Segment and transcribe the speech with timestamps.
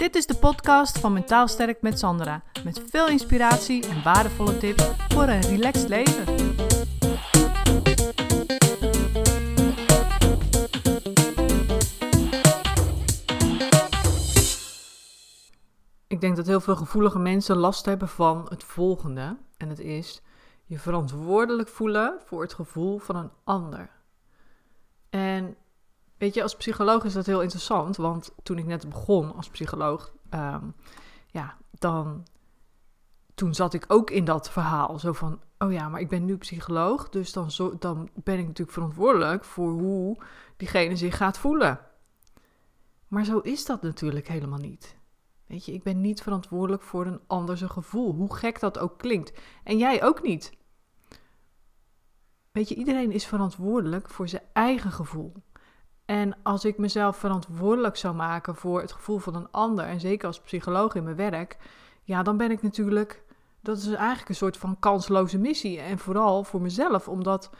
[0.00, 2.42] Dit is de podcast van Mentaal Sterk met Sandra.
[2.64, 6.22] Met veel inspiratie en waardevolle tips voor een relaxed leven.
[16.06, 19.36] Ik denk dat heel veel gevoelige mensen last hebben van het volgende.
[19.56, 20.22] En het is
[20.64, 23.90] je verantwoordelijk voelen voor het gevoel van een ander.
[25.10, 25.56] En
[26.20, 27.96] weet je, als psycholoog is dat heel interessant.
[27.96, 30.64] Want toen ik net begon als psycholoog, ehm,
[31.26, 32.26] ja, dan.
[33.34, 34.98] Toen zat ik ook in dat verhaal.
[34.98, 37.08] Zo van: oh ja, maar ik ben nu psycholoog.
[37.08, 40.16] Dus dan, zo, dan ben ik natuurlijk verantwoordelijk voor hoe
[40.56, 41.80] diegene zich gaat voelen.
[43.08, 44.96] Maar zo is dat natuurlijk helemaal niet.
[45.46, 48.14] Weet je, ik ben niet verantwoordelijk voor een ander zijn gevoel.
[48.14, 49.32] Hoe gek dat ook klinkt.
[49.64, 50.52] En jij ook niet.
[52.52, 55.32] Weet je, iedereen is verantwoordelijk voor zijn eigen gevoel.
[56.10, 60.26] En als ik mezelf verantwoordelijk zou maken voor het gevoel van een ander, en zeker
[60.26, 61.56] als psycholoog in mijn werk,
[62.02, 63.22] ja, dan ben ik natuurlijk,
[63.60, 65.80] dat is eigenlijk een soort van kansloze missie.
[65.80, 67.50] En vooral voor mezelf, omdat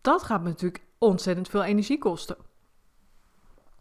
[0.00, 2.36] dat gaat me natuurlijk ontzettend veel energie kosten.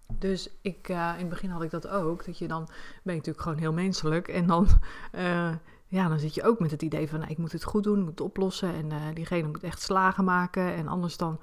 [0.08, 2.66] Dus ik, uh, in het begin had ik dat ook, dat je dan
[3.03, 4.67] ben ik natuurlijk gewoon heel menselijk en dan,
[5.16, 5.53] uh,
[5.97, 7.97] ja, dan zit je ook met het idee van, nou, ik moet het goed doen,
[7.97, 11.39] ik moet het oplossen en uh, diegene moet echt slagen maken en anders dan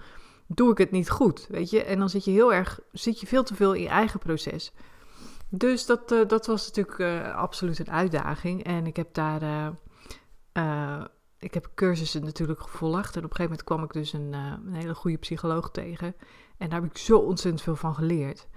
[0.54, 1.84] doe ik het niet goed, weet je.
[1.84, 4.72] En dan zit je heel erg, zit je veel te veel in je eigen proces.
[5.48, 8.64] Dus dat, uh, dat was natuurlijk uh, absoluut een uitdaging.
[8.64, 9.42] En ik heb daar,
[10.52, 11.04] uh,
[11.38, 13.16] ik heb cursussen natuurlijk gevolgd.
[13.16, 16.14] En op een gegeven moment kwam ik dus een, een, hele goede psycholoog tegen.
[16.56, 18.48] En daar heb ik zo ontzettend veel van geleerd.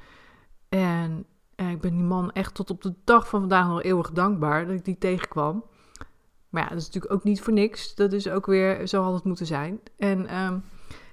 [0.69, 4.65] En ik ben die man echt tot op de dag van vandaag nog eeuwig dankbaar
[4.65, 5.65] dat ik die tegenkwam.
[6.49, 7.95] Maar ja, dat is natuurlijk ook niet voor niks.
[7.95, 9.79] Dat is ook weer, zo had het moeten zijn.
[9.97, 10.37] En...
[10.37, 10.63] Um,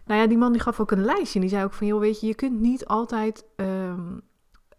[0.04, 1.34] nou ja, die man die gaf ook een lijstje.
[1.34, 4.20] En die zei ook van, joh, weet je, je kunt niet altijd, um,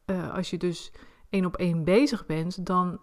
[0.06, 0.92] uh, als je dus
[1.30, 3.00] één op één bezig bent, dan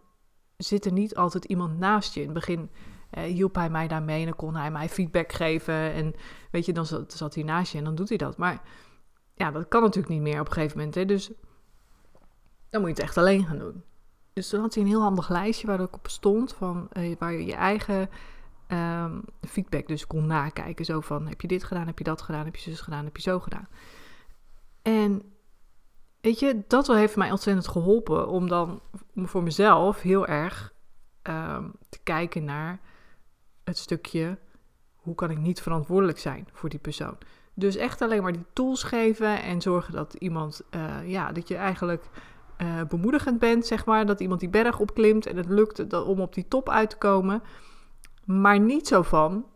[0.56, 2.20] zit er niet altijd iemand naast je.
[2.20, 2.70] In het begin
[3.18, 5.92] uh, hielp hij mij daarmee en dan kon hij mij feedback geven.
[5.92, 6.14] En
[6.50, 8.36] weet je, dan zat, zat hij naast je en dan doet hij dat.
[8.36, 8.62] Maar
[9.34, 10.94] ja, dat kan natuurlijk niet meer op een gegeven moment.
[10.94, 11.04] Hè?
[11.04, 11.30] Dus
[12.70, 13.82] dan moet je het echt alleen gaan doen.
[14.32, 17.32] Dus toen had hij een heel handig lijstje waar ook op stond van uh, waar
[17.32, 18.08] je je eigen
[18.72, 20.84] um, feedback dus kon nakijken.
[20.84, 23.16] Zo van, heb je dit gedaan, heb je dat gedaan, heb je zus gedaan, heb
[23.16, 23.68] je zo gedaan.
[24.82, 25.22] En
[26.20, 28.80] weet je, dat heeft mij ontzettend geholpen om dan
[29.16, 30.72] voor mezelf heel erg
[31.22, 32.80] um, te kijken naar
[33.64, 34.38] het stukje,
[34.94, 37.16] hoe kan ik niet verantwoordelijk zijn voor die persoon.
[37.54, 41.56] Dus echt alleen maar die tools geven en zorgen dat iemand, uh, ja, dat je
[41.56, 42.04] eigenlijk
[42.58, 44.06] uh, bemoedigend bent, zeg maar.
[44.06, 47.42] Dat iemand die berg opklimt en het lukt om op die top uit te komen.
[48.30, 49.46] Maar niet zo van,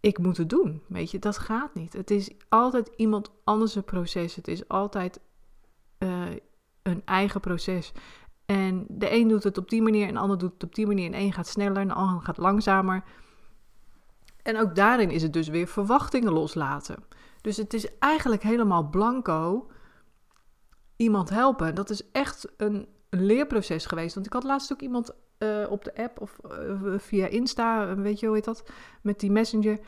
[0.00, 0.82] ik moet het doen.
[0.86, 1.92] Weet je, dat gaat niet.
[1.92, 4.34] Het is altijd iemand anders een proces.
[4.34, 5.20] Het is altijd
[5.98, 6.26] uh,
[6.82, 7.92] een eigen proces.
[8.46, 10.86] En de een doet het op die manier en de ander doet het op die
[10.86, 11.06] manier.
[11.06, 13.02] En een gaat sneller en de ander gaat langzamer.
[14.42, 17.04] En ook daarin is het dus weer verwachtingen loslaten.
[17.40, 19.70] Dus het is eigenlijk helemaal blanco
[20.96, 21.74] iemand helpen.
[21.74, 24.14] Dat is echt een leerproces geweest.
[24.14, 28.20] Want ik had laatst ook iemand uh, op de app of uh, via Insta, weet
[28.20, 28.70] je hoe heet dat,
[29.02, 29.78] met die messenger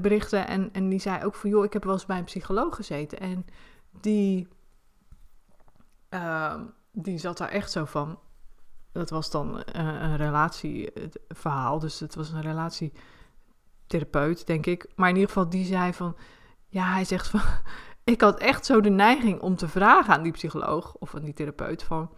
[0.00, 0.46] berichten.
[0.46, 3.20] En, en die zei ook van, joh, ik heb wel eens bij een psycholoog gezeten.
[3.20, 3.46] En
[4.00, 4.48] die,
[6.08, 8.18] ehm, die zat daar echt zo van.
[8.92, 14.92] Dat was dan een relatieverhaal, dus het was een relatietherapeut, denk ik.
[14.94, 16.16] Maar in ieder geval, die zei van,
[16.66, 17.40] ja, hij zegt van,
[18.14, 21.34] ik had echt zo de neiging om te vragen aan die psycholoog of aan die
[21.34, 22.10] therapeut van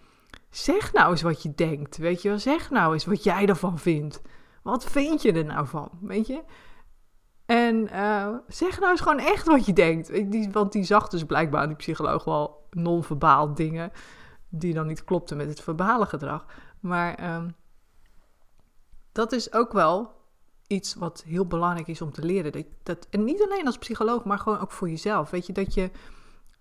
[0.51, 2.39] Zeg nou eens wat je denkt, weet je wel.
[2.39, 4.23] Zeg nou eens wat jij ervan vindt.
[4.63, 6.43] Wat vind je er nou van, weet je?
[7.47, 10.33] En uh, zeg nou eens gewoon echt wat je denkt.
[10.33, 13.93] Die, want die zag dus blijkbaar die psycholoog wel non-verbaal dingen...
[14.49, 16.47] die dan niet klopten met het verbale gedrag.
[16.81, 17.55] Maar um,
[19.13, 20.13] dat is ook wel
[20.67, 22.53] iets wat heel belangrijk is om te leren.
[22.53, 25.31] Dat, dat, en niet alleen als psycholoog, maar gewoon ook voor jezelf.
[25.31, 25.91] Weet je, dat je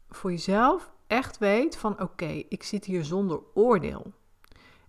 [0.09, 4.13] voor jezelf echt weet van oké, ik zit hier zonder oordeel.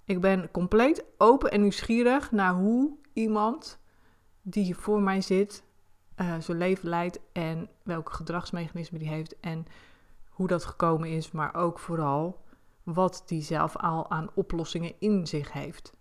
[0.05, 3.79] Ik ben compleet open en nieuwsgierig naar hoe iemand
[4.43, 5.63] die voor mij zit
[6.17, 9.67] uh, zijn leven leidt en welke gedragsmechanismen die heeft en
[10.29, 12.45] hoe dat gekomen is, maar ook vooral
[12.83, 15.93] wat die zelf al aan oplossingen in zich heeft.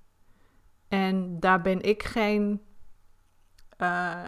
[0.88, 2.62] En daar ben ik geen,
[3.78, 4.24] uh,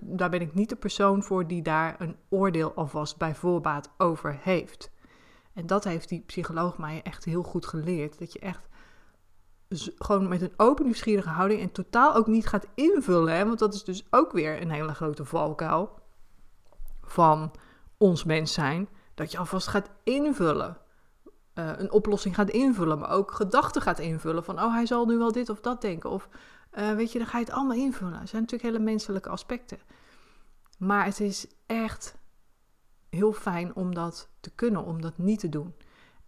[0.00, 4.38] daar ben ik niet de persoon voor die daar een oordeel alvast bij voorbaat over
[4.42, 4.91] heeft.
[5.54, 8.18] En dat heeft die psycholoog mij echt heel goed geleerd.
[8.18, 8.68] Dat je echt
[9.98, 13.36] gewoon met een open nieuwsgierige houding en totaal ook niet gaat invullen.
[13.36, 13.44] Hè?
[13.46, 15.98] Want dat is dus ook weer een hele grote valkuil
[17.02, 17.50] van
[17.96, 18.88] ons mens zijn.
[19.14, 20.76] Dat je alvast gaat invullen
[21.52, 24.44] eh, een oplossing gaat invullen, maar ook gedachten gaat invullen.
[24.44, 26.10] Van, oh, hij zal nu wel dit of dat denken.
[26.10, 26.28] Of,
[26.78, 28.18] uh, weet je, dan ga je het allemaal invullen.
[28.18, 29.78] Dat zijn natuurlijk hele menselijke aspecten.
[30.78, 32.18] Maar het is echt
[33.16, 35.74] heel fijn om dat te kunnen, om dat niet te doen.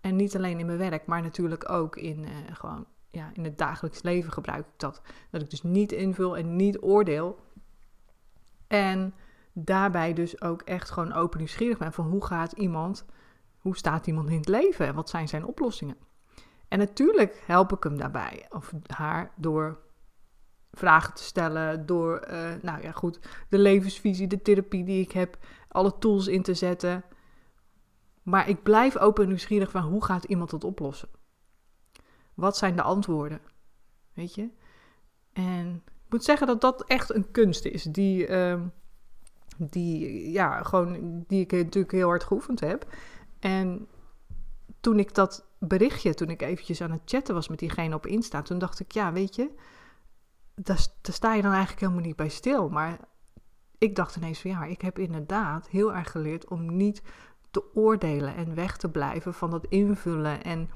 [0.01, 3.59] En niet alleen in mijn werk, maar natuurlijk ook in, uh, gewoon, ja, in het
[3.59, 5.03] dagelijks leven gebruik ik dat.
[5.31, 7.39] Dat ik dus niet invul en niet oordeel.
[8.67, 9.15] En
[9.53, 13.05] daarbij dus ook echt gewoon open nieuwsgierig ben van hoe gaat iemand,
[13.59, 15.97] hoe staat iemand in het leven en wat zijn zijn oplossingen.
[16.69, 19.79] En natuurlijk help ik hem daarbij, of haar, door
[20.75, 23.19] vragen te stellen, door, uh, nou ja goed,
[23.49, 25.39] de levensvisie, de therapie die ik heb,
[25.69, 27.05] alle tools in te zetten.
[28.23, 31.09] Maar ik blijf open en nieuwsgierig van hoe gaat iemand dat oplossen?
[32.35, 33.41] Wat zijn de antwoorden?
[34.13, 34.51] Weet je?
[35.33, 38.61] En ik moet zeggen dat dat echt een kunst is, die, uh,
[39.57, 42.87] die, ja, gewoon, die ik natuurlijk heel hard geoefend heb.
[43.41, 43.89] En
[44.81, 48.43] toen ik dat berichtje, toen ik eventjes aan het chatten was met diegene op Insta,
[48.43, 49.51] toen dacht ik, ja, weet je,
[50.55, 52.69] daar, sta je dan eigenlijk helemaal niet bij stil.
[52.69, 52.99] Maar
[53.79, 57.03] ik dacht ineens van ja, ik heb inderdaad heel erg geleerd om niet
[57.51, 60.71] te oordelen en weg te blijven van dat invullen en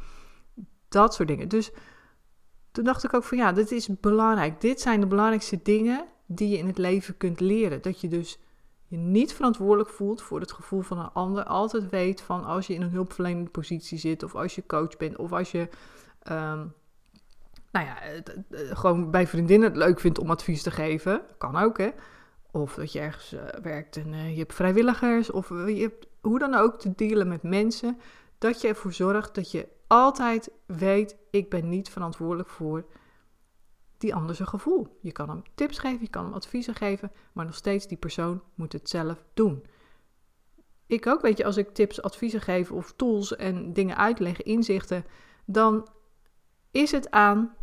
[0.88, 1.48] dat soort dingen.
[1.48, 1.70] Dus
[2.70, 4.60] toen dacht ik ook van ja, dit is belangrijk.
[4.60, 7.82] Dit zijn de belangrijkste dingen die je in het leven kunt leren.
[7.82, 8.38] Dat je dus
[8.86, 11.44] je niet verantwoordelijk voelt voor het gevoel van een ander.
[11.44, 15.16] Altijd weet van als je in een hulpverlenende positie zit, of als je coach bent,
[15.16, 15.68] of als je
[16.30, 16.74] um,
[17.70, 18.22] nou ja,
[18.74, 21.22] gewoon bij vriendinnen het leuk vindt om advies te geven.
[21.38, 21.90] Kan ook, hè.
[22.50, 25.30] Of dat je ergens uh, werkt en je hebt vrijwilligers.
[25.30, 27.98] Of je hebt hoe dan ook te dealen met mensen.
[28.38, 32.84] Dat je ervoor zorgt dat je altijd weet: ik ben niet verantwoordelijk voor
[33.98, 34.98] die ander zijn gevoel.
[35.00, 38.42] Je kan hem tips geven, je kan hem adviezen geven, maar nog steeds die persoon
[38.54, 39.64] moet het zelf doen.
[40.86, 45.04] Ik ook, weet je, als ik tips, adviezen geef of tools en dingen uitleg, inzichten,
[45.44, 45.88] dan
[46.70, 47.54] is het aan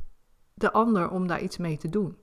[0.55, 2.17] de ander om daar iets mee te doen.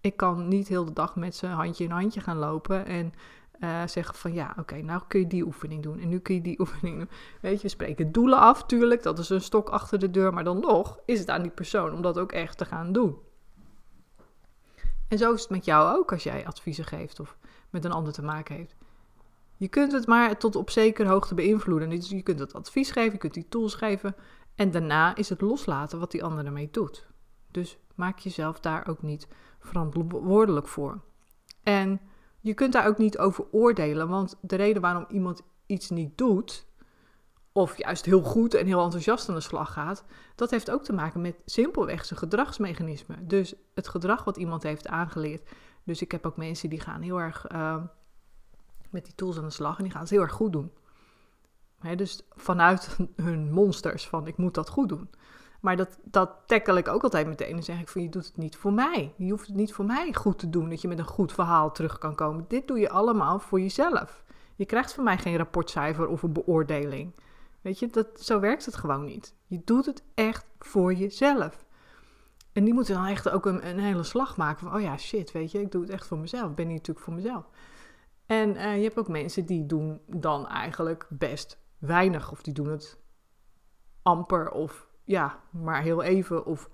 [0.00, 3.12] Ik kan niet heel de dag met zijn handje in handje gaan lopen en
[3.60, 6.40] uh, zeggen van ja, oké, nou kun je die oefening doen en nu kun je
[6.40, 7.08] die oefening doen.
[7.40, 10.44] Weet je, we spreken doelen af, tuurlijk, dat is een stok achter de deur, maar
[10.44, 13.16] dan nog is het aan die persoon om dat ook echt te gaan doen.
[15.08, 17.36] En zo is het met jou ook als jij adviezen geeft of
[17.70, 18.76] met een ander te maken heeft.
[19.56, 21.90] Je kunt het maar tot op zekere hoogte beïnvloeden.
[21.90, 24.14] Dus je kunt het advies geven, je kunt die tools geven.
[24.54, 27.06] En daarna is het loslaten wat die ander ermee doet.
[27.50, 29.28] Dus maak jezelf daar ook niet
[29.58, 31.00] verantwoordelijk voor.
[31.62, 32.00] En
[32.40, 36.66] je kunt daar ook niet over oordelen, want de reden waarom iemand iets niet doet,
[37.52, 40.04] of juist heel goed en heel enthousiast aan de slag gaat,
[40.34, 43.28] dat heeft ook te maken met simpelweg zijn gedragsmechanismen.
[43.28, 45.48] Dus het gedrag wat iemand heeft aangeleerd.
[45.84, 47.82] Dus ik heb ook mensen die gaan heel erg uh,
[48.90, 50.72] met die tools aan de slag en die gaan het heel erg goed doen.
[51.96, 55.10] dus vanuit hun monsters van ik moet dat goed doen.
[55.60, 57.56] Maar dat, dat tackle ik ook altijd meteen.
[57.56, 59.14] En zeg ik van je doet het niet voor mij.
[59.16, 60.70] Je hoeft het niet voor mij goed te doen.
[60.70, 62.44] Dat je met een goed verhaal terug kan komen.
[62.48, 64.24] Dit doe je allemaal voor jezelf.
[64.56, 67.14] Je krijgt van mij geen rapportcijfer of een beoordeling.
[67.60, 69.34] Weet je, dat, zo werkt het gewoon niet.
[69.46, 71.66] Je doet het echt voor jezelf.
[72.52, 75.50] En die moeten dan echt ook een, hele slag maken van, oh ja, shit, weet
[75.50, 76.50] je, ik doe het echt voor mezelf.
[76.50, 77.48] Ik ben hier natuurlijk voor mezelf.
[78.26, 82.30] En uh, je hebt ook mensen die doen dan eigenlijk best weinig.
[82.30, 82.98] Of die doen het
[84.02, 86.46] amper of ja, maar heel even.
[86.46, 86.70] Of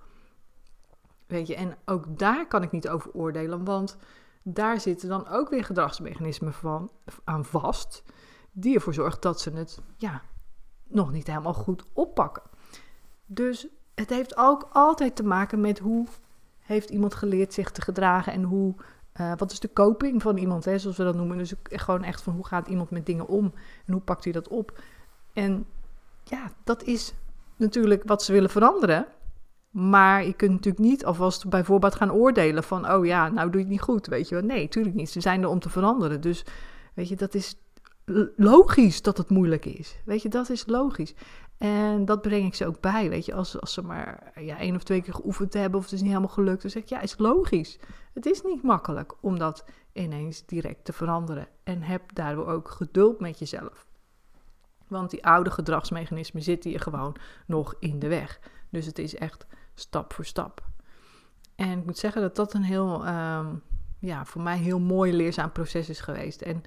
[1.27, 3.97] weet je, en ook daar kan ik niet over oordelen, want
[4.43, 6.91] daar zitten dan ook weer gedragsmechanismen van,
[7.23, 8.03] aan vast,
[8.51, 10.21] die ervoor zorgen dat ze het ja,
[10.83, 12.43] nog niet helemaal goed oppakken.
[13.25, 16.07] Dus het heeft ook altijd te maken met hoe
[16.59, 18.75] heeft iemand geleerd zich te gedragen en hoe,
[19.19, 21.37] uh, wat is de coping van iemand, hè, zoals we dat noemen.
[21.37, 23.53] Dus gewoon echt van hoe gaat iemand met dingen om
[23.85, 24.81] en hoe pakt hij dat op.
[25.33, 25.65] En
[26.23, 27.13] ja, dat is
[27.55, 29.05] natuurlijk wat ze willen veranderen.
[29.69, 33.65] Maar je kunt natuurlijk niet alvast bijvoorbeeld gaan oordelen van, oh ja, nou doe je
[33.65, 34.43] het niet goed, weet je wel.
[34.43, 35.09] Nee, natuurlijk niet.
[35.09, 36.21] Ze zijn er om te veranderen.
[36.21, 36.45] Dus,
[36.93, 37.55] weet je, dat is
[38.35, 39.95] logisch dat het moeilijk is.
[40.05, 41.13] Weet je, dat is logisch.
[41.57, 43.33] En dat breng ik ze ook bij, weet je.
[43.33, 46.09] Als, als ze maar ja, één of twee keer geoefend hebben of het is niet
[46.09, 47.79] helemaal gelukt, dan zeg ik, ja, is logisch.
[48.13, 51.47] Het is niet makkelijk om dat ineens direct te veranderen.
[51.63, 53.87] En heb daardoor ook geduld met jezelf.
[54.87, 57.15] Want die oude gedragsmechanismen zitten je gewoon
[57.45, 58.39] nog in de weg.
[58.69, 60.63] Dus het is echt stap voor stap.
[61.55, 63.63] En ik moet zeggen dat dat een heel, um,
[63.99, 66.41] ja, voor mij heel mooi leerzaam proces is geweest.
[66.41, 66.63] En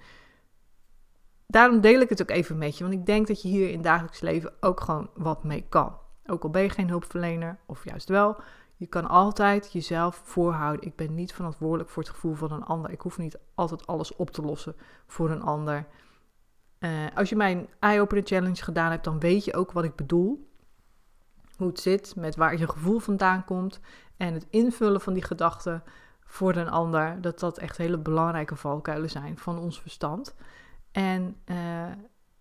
[1.46, 2.84] daarom deel ik het ook even met je.
[2.84, 5.96] Want ik denk dat je hier in dagelijks leven ook gewoon wat mee kan.
[6.26, 8.36] Ook al ben je geen hulpverlener, of juist wel.
[8.76, 10.86] Je kan altijd jezelf voorhouden.
[10.86, 12.90] Ik ben niet verantwoordelijk voor het gevoel van een ander.
[12.90, 15.86] Ik hoef niet altijd alles op te lossen voor een ander.
[16.80, 20.48] Uh, als je mijn Eye-Opener Challenge gedaan hebt, dan weet je ook wat ik bedoel.
[21.56, 23.80] Hoe het zit met waar je gevoel vandaan komt.
[24.16, 25.82] En het invullen van die gedachten
[26.24, 27.20] voor een ander.
[27.20, 30.34] Dat dat echt hele belangrijke valkuilen zijn van ons verstand.
[30.92, 31.86] En uh,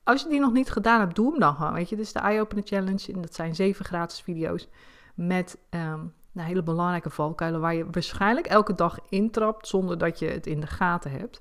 [0.04, 1.74] als je die nog niet gedaan hebt, doe hem dan gewoon.
[1.74, 3.14] Weet je, dit is de Eye Opener Challenge.
[3.14, 4.68] En dat zijn zeven gratis video's
[5.16, 10.26] met um, nou, hele belangrijke valkuilen waar je waarschijnlijk elke dag intrapt zonder dat je
[10.26, 11.40] het in de gaten hebt.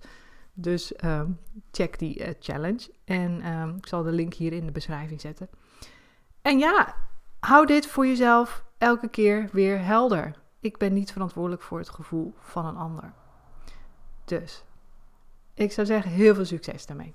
[0.59, 1.39] Dus um,
[1.71, 2.91] check die uh, challenge.
[3.05, 5.49] En um, ik zal de link hier in de beschrijving zetten.
[6.43, 6.95] En ja,
[7.41, 10.39] hou dit voor jezelf elke keer weer helder.
[10.61, 13.13] Ik ben niet verantwoordelijk voor het gevoel van een ander.
[14.25, 14.65] Dus
[15.55, 17.15] ik zou zeggen, heel veel succes daarmee.